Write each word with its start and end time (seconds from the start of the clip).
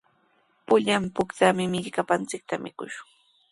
Pullan 0.71 1.03
puntrawmi 1.19 1.65
millkapanchikta 1.75 2.55
mikushun. 2.65 3.09